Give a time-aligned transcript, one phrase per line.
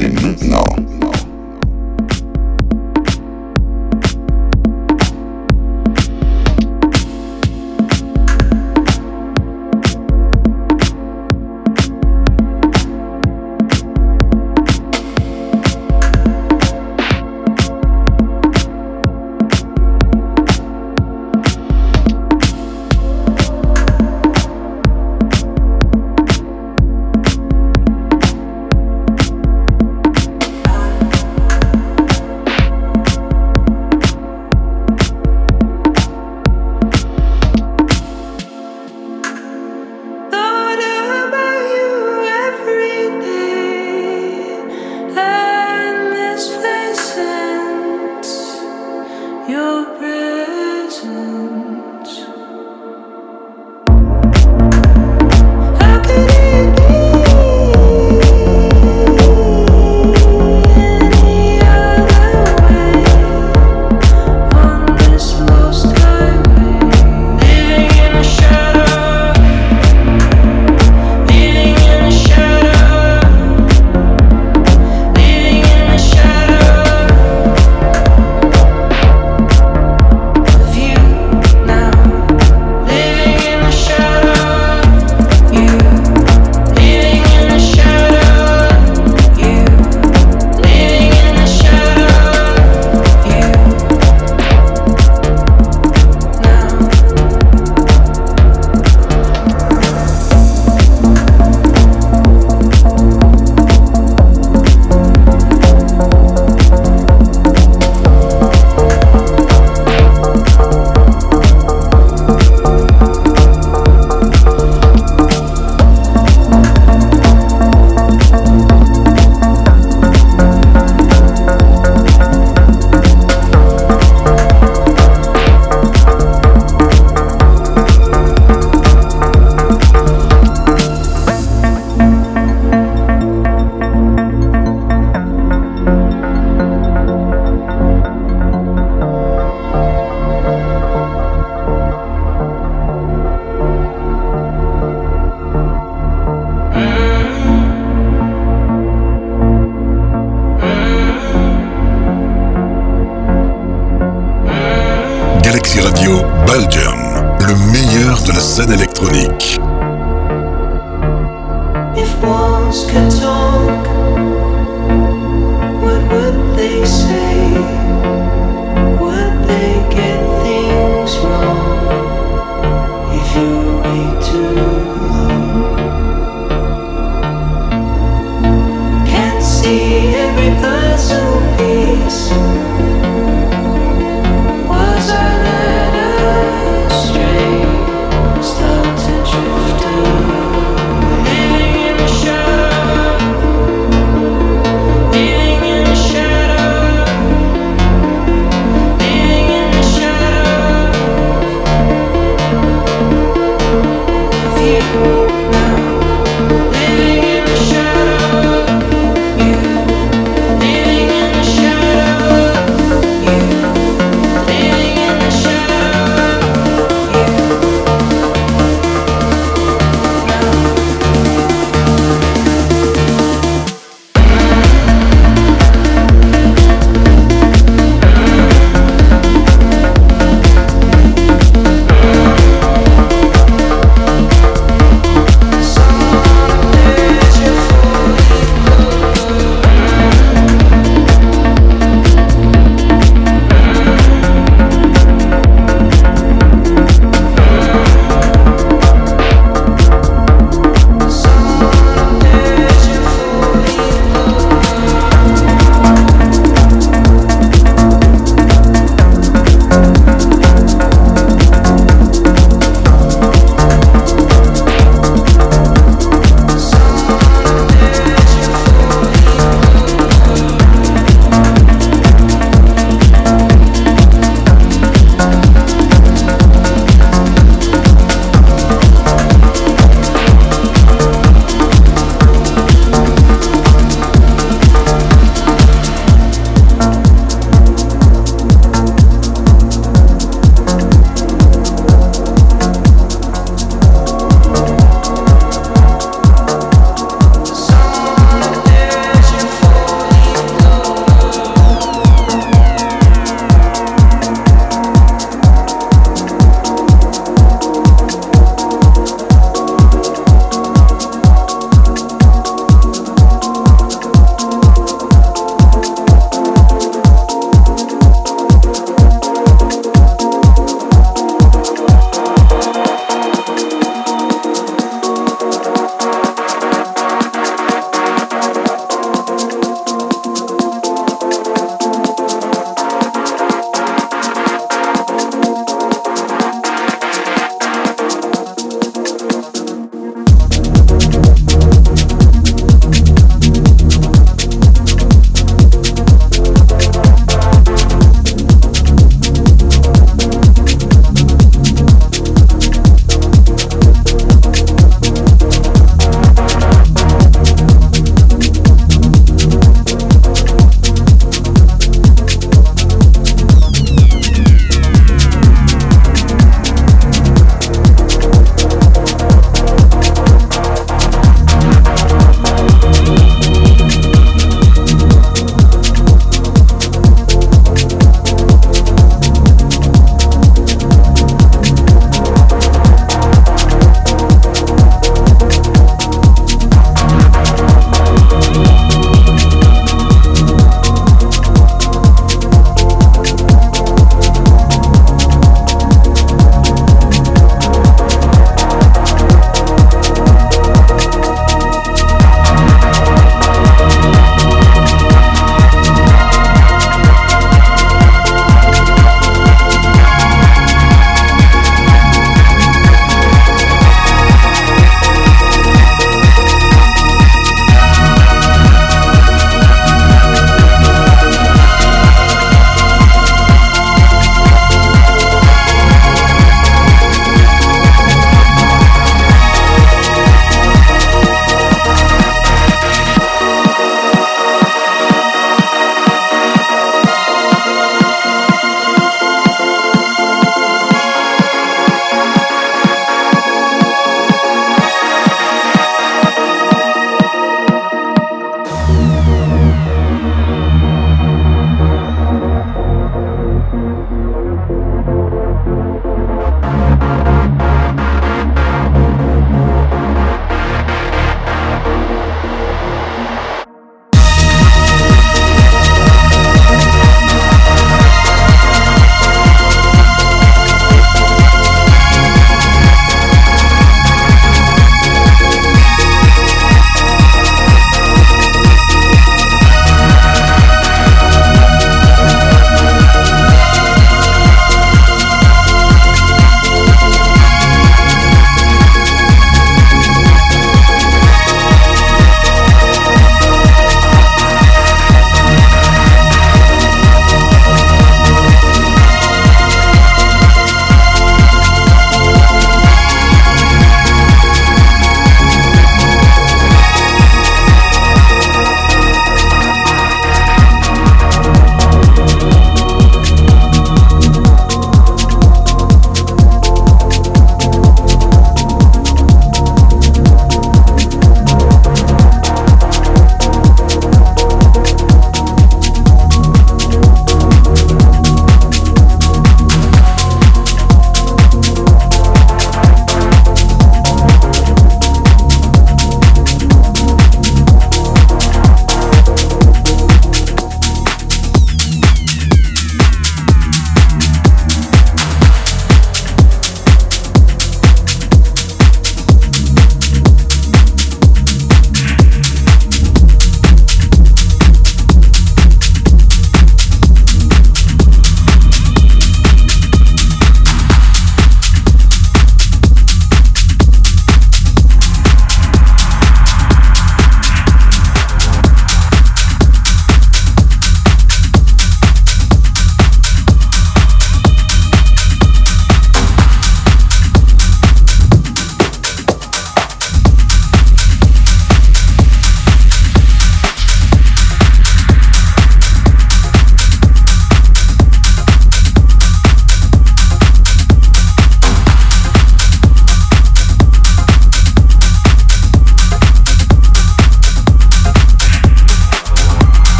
[0.00, 0.99] Sinn, no.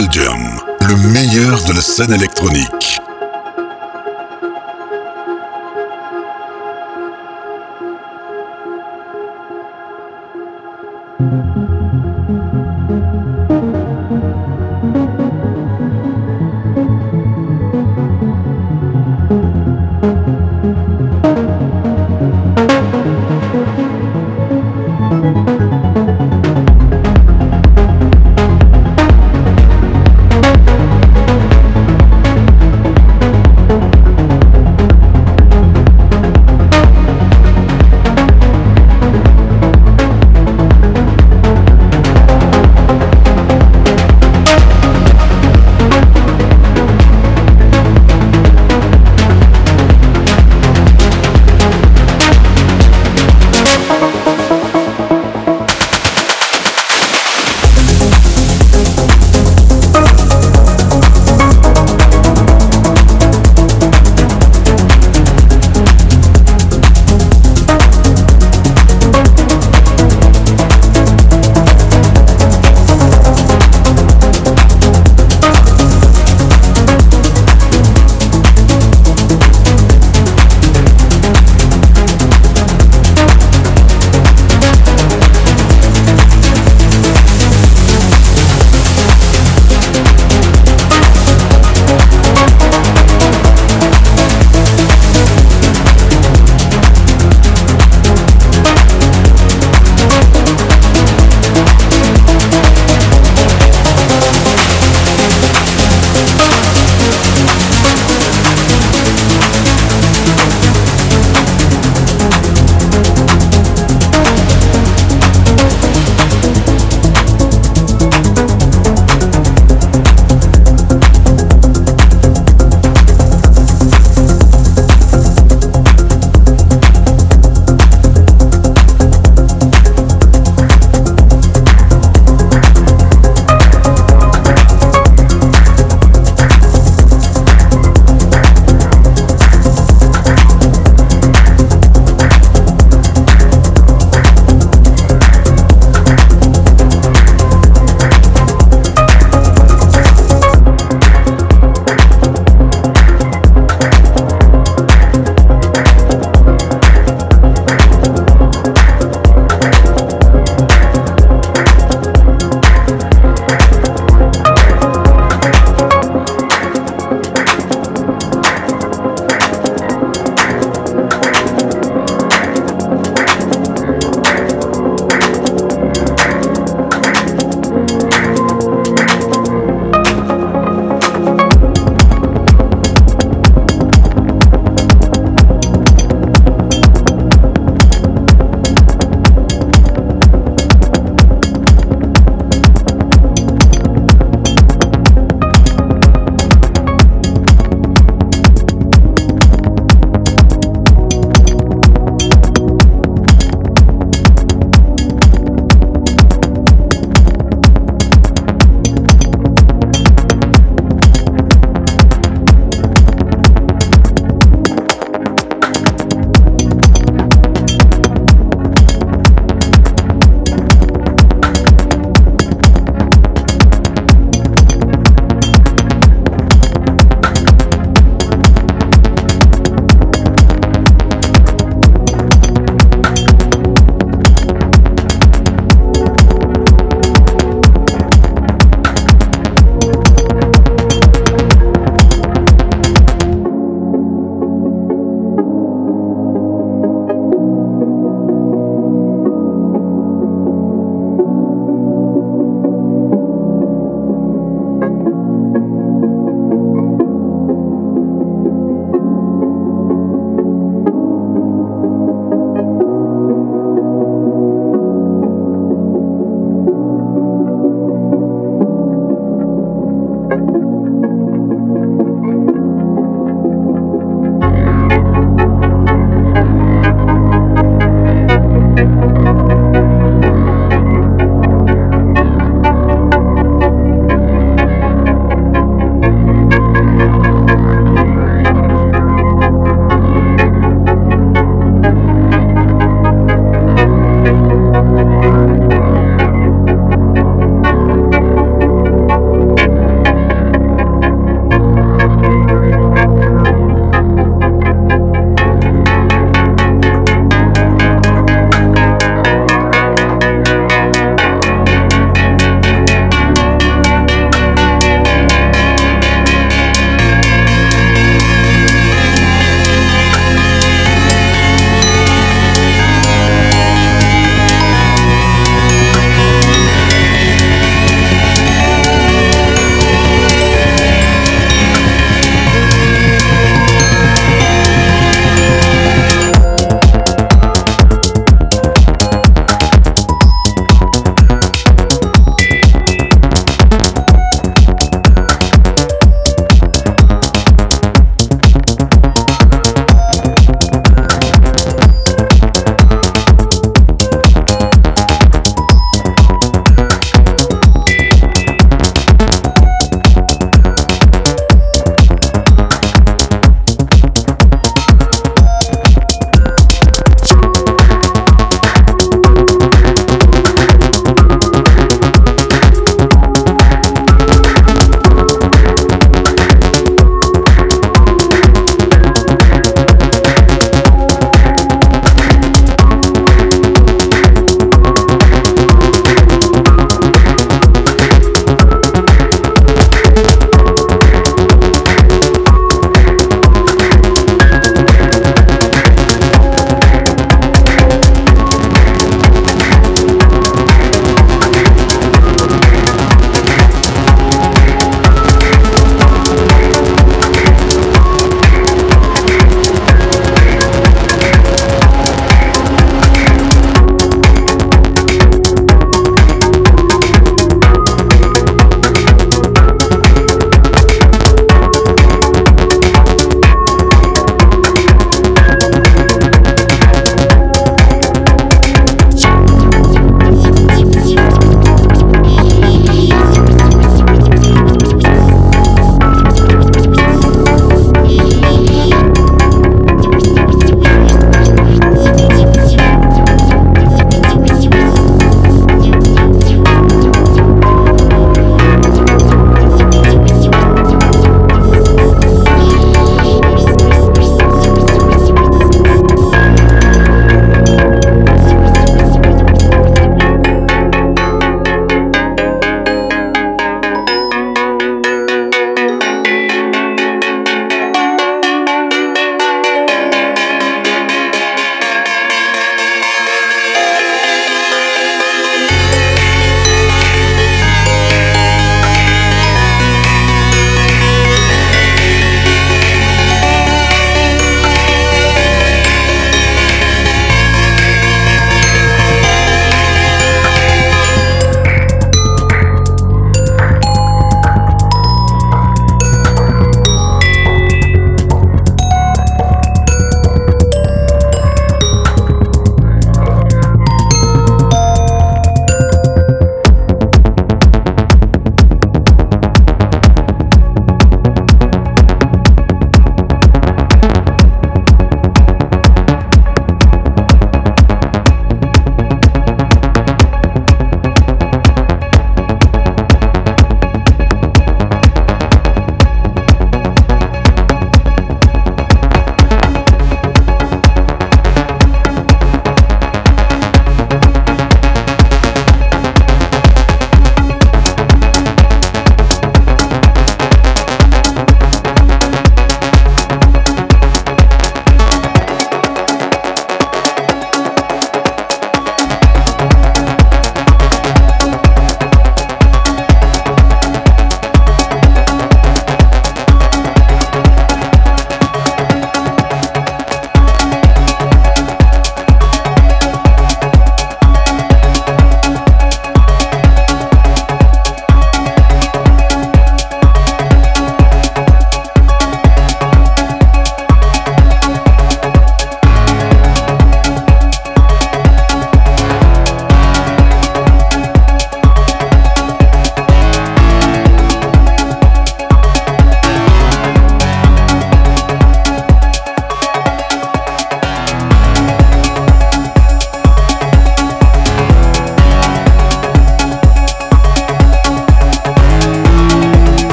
[0.00, 2.97] Le meilleur de la scène électronique.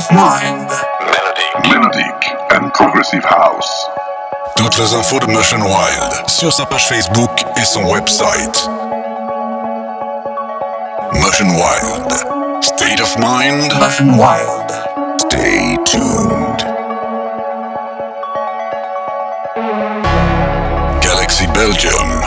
[0.00, 0.70] Of mind.
[1.04, 1.52] Melodic.
[1.68, 2.18] Melodic
[2.52, 3.70] and Progressive House.
[4.56, 8.68] Toutes les infos de Motion Wild sur sa page Facebook et son website.
[11.12, 12.10] Motion Wild.
[12.62, 13.72] State of Mind.
[13.78, 14.70] Motion wild.
[15.20, 16.60] Stay tuned.
[21.02, 22.19] Galaxy Belgium.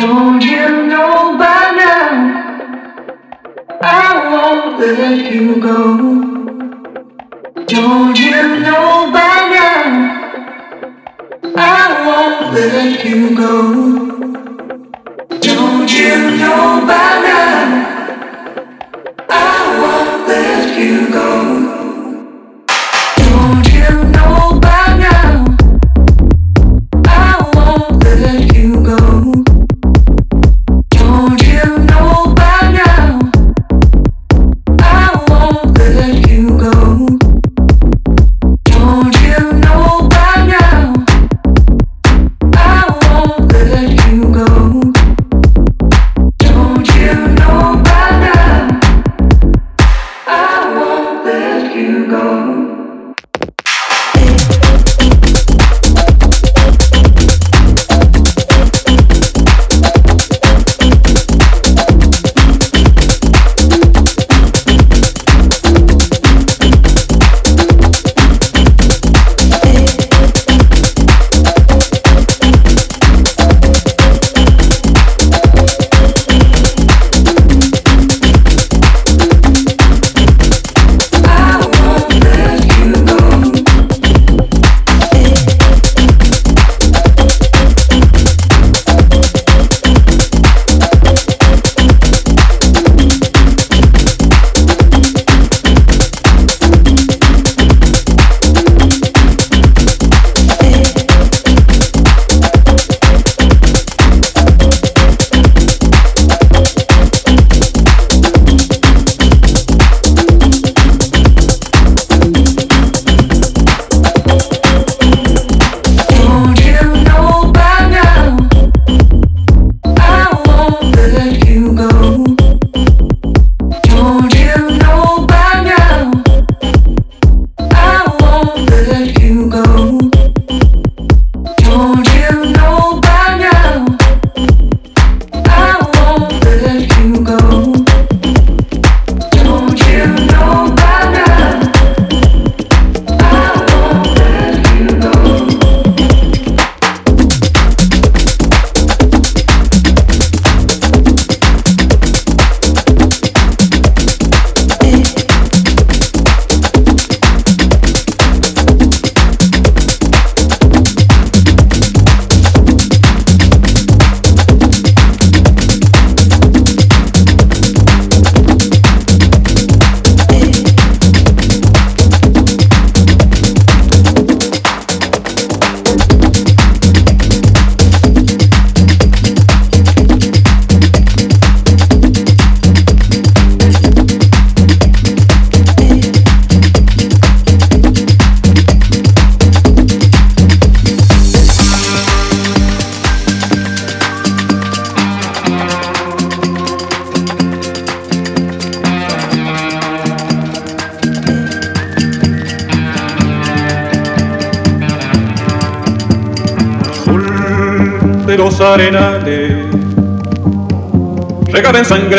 [0.00, 2.08] Don't you know by now?
[3.82, 5.98] I won't let you go.
[7.66, 9.82] Don't you know by now?
[11.54, 13.54] I won't let you go.
[15.38, 17.09] Don't you know by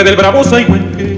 [0.03, 1.15] del bravo Saihuenque,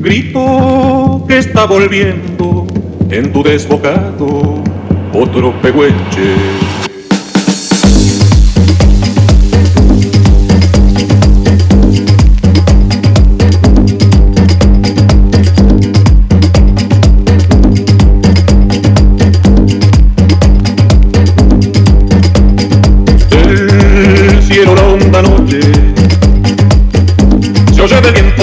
[0.00, 2.66] grito que está volviendo
[3.10, 4.62] en tu desbocado
[5.14, 6.57] otro pehuenche.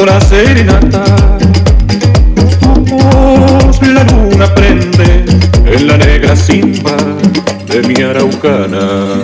[0.05, 1.03] la serenata.
[2.61, 5.25] Vamos, la luna prende
[5.65, 6.95] en la negra simba
[7.67, 9.15] de mi araucana.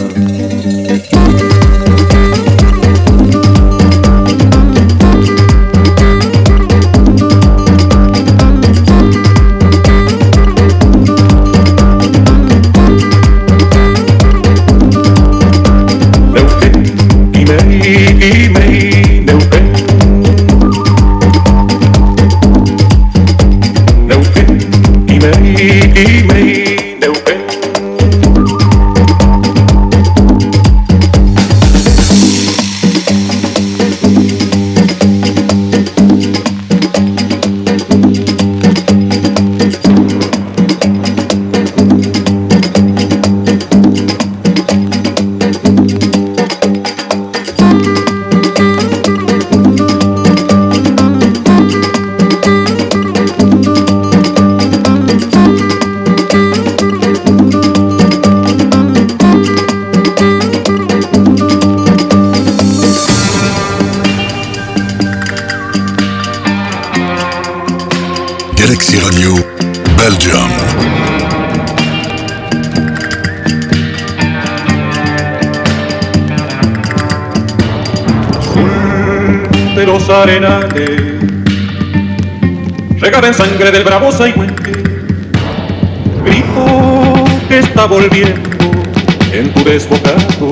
[79.91, 81.01] Los arenales.
[82.97, 84.71] Regada en sangre del bravo Saihuenque
[86.23, 88.49] grito que está volviendo
[89.33, 90.51] en tu desbocado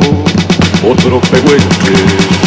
[0.83, 2.38] otro pehuenche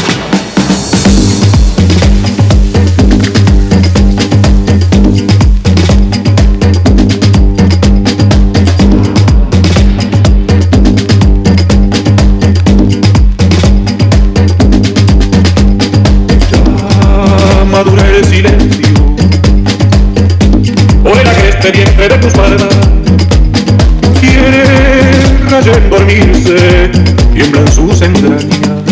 [27.34, 28.82] tiemblan sus entrañas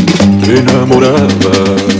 [0.49, 2.00] enamorada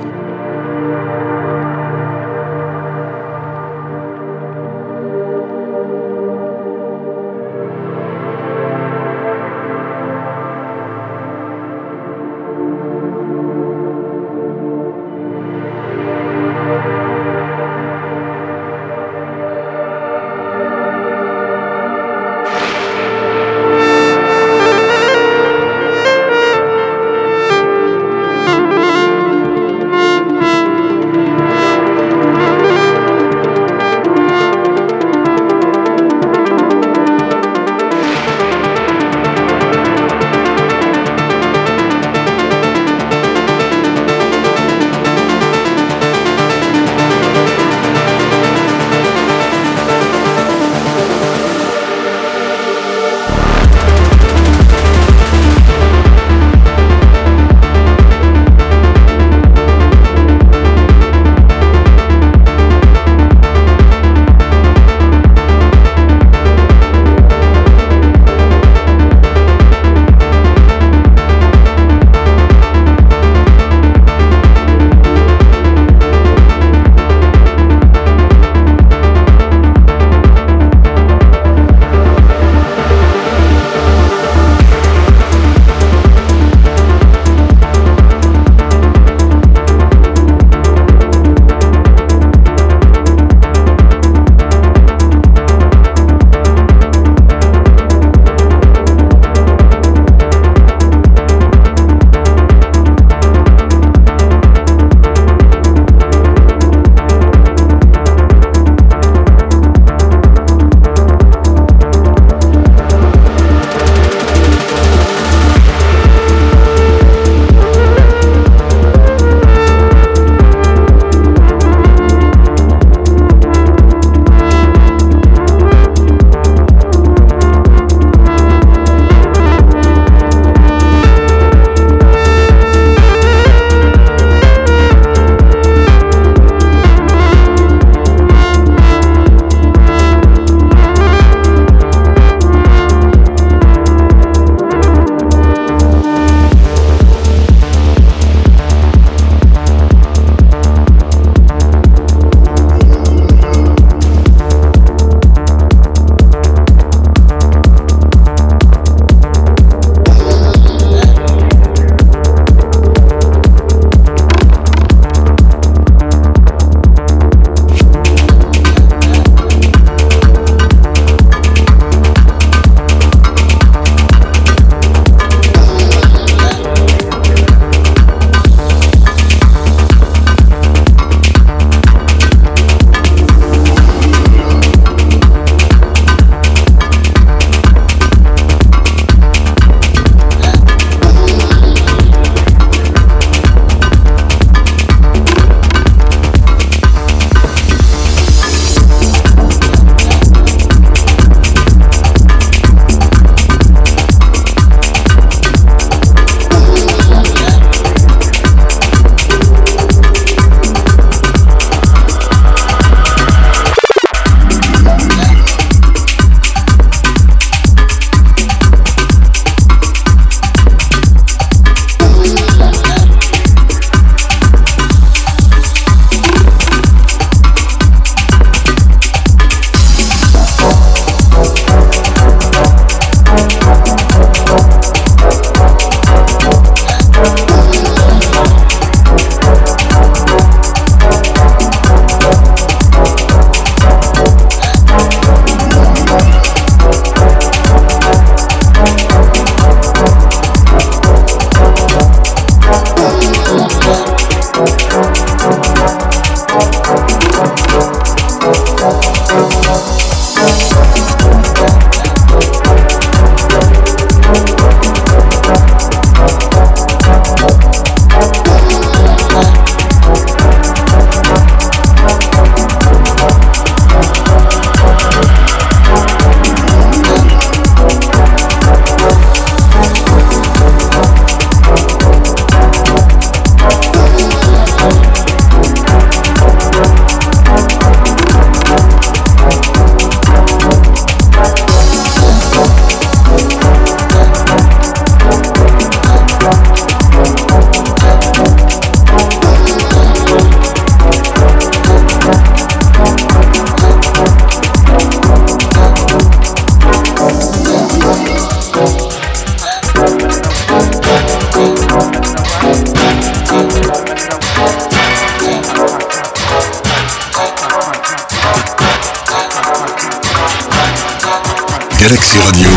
[322.01, 322.71] Galaxy Radio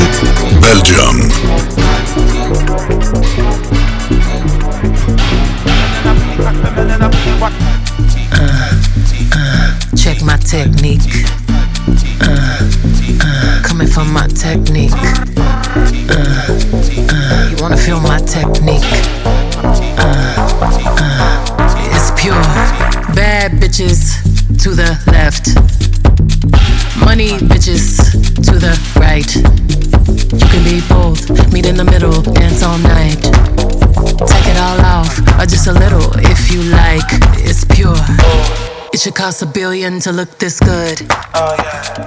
[0.60, 1.16] Belgium.
[9.96, 11.00] Check my technique.
[13.62, 14.92] Coming from my technique.
[17.48, 18.84] You wanna feel my technique?
[21.94, 22.34] It's pure.
[23.14, 24.20] Bad bitches
[24.62, 25.54] to the left.
[27.00, 27.93] Money bitches
[31.84, 33.20] the middle, dance all night.
[34.28, 37.04] Take it all off, or just a little if you like.
[37.44, 37.96] It's pure.
[38.92, 41.02] It should cost a billion to look this good.
[41.34, 42.04] Oh yeah.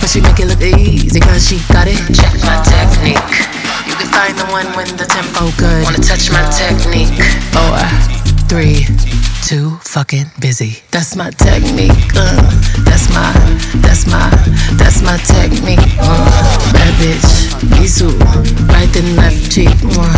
[0.00, 1.98] But she make it look easy cause she got it.
[2.14, 3.30] Check my technique.
[3.86, 5.84] You can find the one when the tempo good.
[5.84, 7.12] Wanna touch my technique?
[7.52, 7.80] Four,
[8.48, 8.86] three,
[9.54, 10.82] two, fucking busy.
[10.90, 12.10] That's my technique.
[12.16, 12.42] Uh,
[12.82, 13.30] that's my,
[13.86, 14.28] that's my,
[14.80, 15.78] that's my technique.
[16.00, 16.26] Uh,
[16.72, 17.28] bad bitch,
[17.78, 18.10] Isu,
[18.72, 19.70] right then left cheek.
[19.94, 20.10] Uh,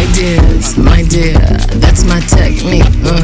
[0.00, 1.38] ideas, my dear,
[1.84, 2.88] that's my technique.
[3.04, 3.20] Uh,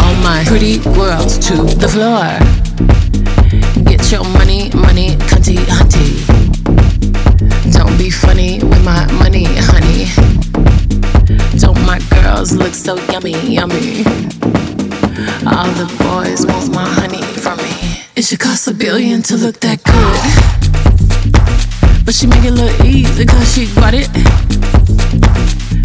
[0.00, 2.28] all my pretty girls to the floor.
[3.84, 6.08] Get your money, money, cunty, hunty.
[7.72, 10.04] Don't be funny with my money, honey.
[11.58, 14.04] Don't my girls look so yummy, yummy?
[15.46, 17.72] All the boys want my honey from me.
[18.16, 20.20] It should cost a billion to look that good.
[22.04, 24.08] But she make it look easy cause she got it.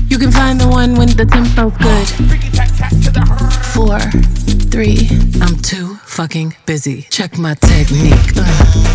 [0.09, 2.07] You can find the one when the tempo's good.
[3.75, 3.99] Four,
[4.71, 5.09] three,
[5.41, 7.01] I'm too fucking busy.
[7.09, 8.37] Check my technique.
[8.37, 8.47] Uh,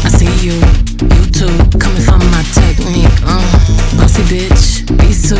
[0.05, 0.57] I see you,
[1.05, 3.13] you too, coming from my technique.
[3.29, 3.45] Uh,
[3.99, 5.37] bossy bitch, be Sue,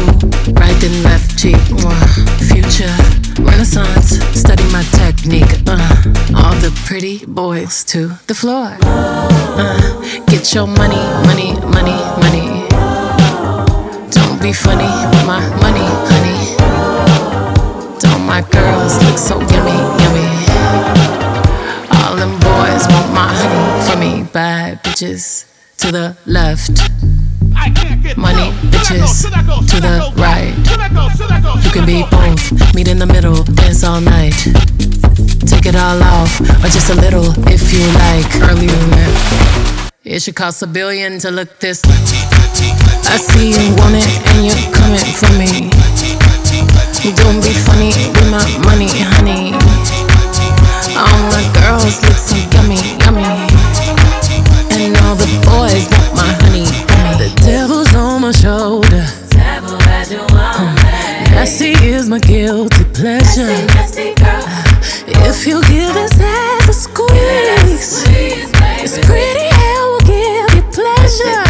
[0.53, 1.57] right and left cheek.
[1.73, 2.07] Uh,
[2.53, 2.93] future,
[3.39, 5.63] renaissance, study my technique.
[5.67, 5.79] Uh,
[6.37, 8.77] all the pretty boys to the floor.
[8.83, 12.67] Uh, get your money, money, money, money.
[14.11, 16.57] Don't be funny with my money, honey.
[18.01, 20.29] Don't my girls look so yummy, yummy?
[21.99, 24.29] All them boys want my honey for me.
[24.33, 25.47] Bad bitches
[25.79, 27.30] to the left.
[28.17, 29.23] Money bitches
[29.69, 30.55] to the right.
[31.65, 34.37] You can be both, meet in the middle, dance all night.
[35.47, 38.29] Take it all off, or just a little if you like.
[38.51, 38.71] Earlier.
[40.05, 41.83] It should cost a billion to look this.
[41.85, 45.71] I see you want it and you're coming for me.
[47.17, 49.55] Don't be funny with my money, honey.
[50.97, 52.81] All my girls look so yummy,
[58.31, 59.07] your shoulder.
[61.31, 63.51] Nasty is my guilty pleasure.
[65.27, 68.51] If you give this ass a squeeze, squeeze
[68.83, 71.45] it's pretty hell will give you pleasure.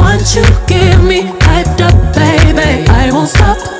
[0.00, 3.73] Once you give me hyped up, baby, I won't stop.